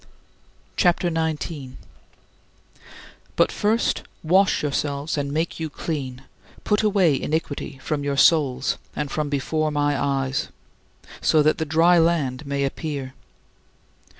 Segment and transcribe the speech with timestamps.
[0.77, 1.73] CHAPTER XIX 24.
[3.35, 6.23] But, first, "wash yourselves and make you clean;
[6.63, 10.47] put away iniquity from your souls and from before my eyes"
[11.21, 13.13] so that "the dry land" may appear.